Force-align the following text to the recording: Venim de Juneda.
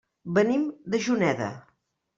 Venim 0.37 0.65
de 0.95 1.03
Juneda. 1.09 1.55